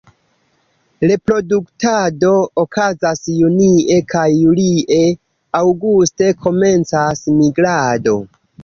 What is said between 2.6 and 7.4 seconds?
okazas junie kaj julie; aŭguste komencas